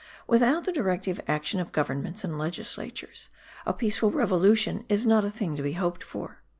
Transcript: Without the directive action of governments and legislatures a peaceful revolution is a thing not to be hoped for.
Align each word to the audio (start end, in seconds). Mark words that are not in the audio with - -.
Without 0.25 0.63
the 0.63 0.71
directive 0.71 1.21
action 1.27 1.59
of 1.59 1.71
governments 1.71 2.23
and 2.23 2.39
legislatures 2.39 3.29
a 3.67 3.73
peaceful 3.75 4.09
revolution 4.09 4.83
is 4.89 5.01
a 5.05 5.29
thing 5.29 5.51
not 5.51 5.57
to 5.57 5.61
be 5.61 5.73
hoped 5.73 6.03
for. 6.03 6.41